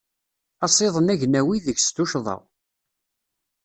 [0.65, 2.37] Asiḍen agnawi degs tuccḍa.